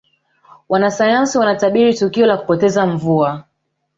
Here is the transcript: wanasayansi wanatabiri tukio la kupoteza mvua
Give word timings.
wanasayansi 0.69 1.37
wanatabiri 1.37 1.93
tukio 1.93 2.25
la 2.25 2.37
kupoteza 2.37 2.85
mvua 2.85 3.43